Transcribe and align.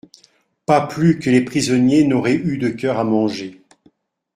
Pas 0.65 0.87
plus 0.87 1.19
que 1.19 1.29
les 1.29 1.45
prisonniers 1.45 2.05
n'auraient 2.05 2.33
eu 2.33 2.57
de 2.57 2.69
coeur 2.69 2.97
à 2.97 3.03
manger. 3.03 3.61